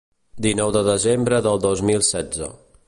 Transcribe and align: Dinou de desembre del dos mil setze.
Dinou 0.45 0.71
de 0.77 0.81
desembre 0.87 1.43
del 1.49 1.61
dos 1.69 1.87
mil 1.91 2.05
setze. 2.11 2.49